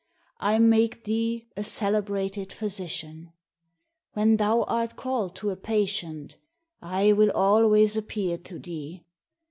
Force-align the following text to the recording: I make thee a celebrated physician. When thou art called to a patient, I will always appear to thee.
I 0.39 0.57
make 0.57 1.03
thee 1.03 1.45
a 1.55 1.63
celebrated 1.63 2.51
physician. 2.51 3.33
When 4.13 4.37
thou 4.37 4.63
art 4.63 4.95
called 4.95 5.35
to 5.35 5.51
a 5.51 5.55
patient, 5.55 6.37
I 6.81 7.13
will 7.13 7.29
always 7.33 7.95
appear 7.95 8.39
to 8.39 8.57
thee. 8.57 9.05